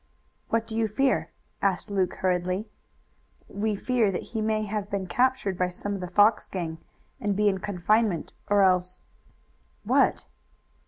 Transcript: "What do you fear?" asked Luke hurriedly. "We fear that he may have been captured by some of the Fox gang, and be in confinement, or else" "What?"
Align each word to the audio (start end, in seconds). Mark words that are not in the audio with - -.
"What 0.49 0.65
do 0.65 0.75
you 0.75 0.87
fear?" 0.87 1.29
asked 1.61 1.91
Luke 1.91 2.15
hurriedly. 2.15 2.67
"We 3.47 3.75
fear 3.75 4.09
that 4.09 4.29
he 4.33 4.41
may 4.41 4.63
have 4.63 4.89
been 4.89 5.05
captured 5.05 5.59
by 5.59 5.67
some 5.69 5.93
of 5.93 5.99
the 6.01 6.07
Fox 6.07 6.47
gang, 6.47 6.79
and 7.19 7.35
be 7.35 7.47
in 7.47 7.59
confinement, 7.59 8.33
or 8.49 8.63
else" 8.63 9.01
"What?" 9.83 10.25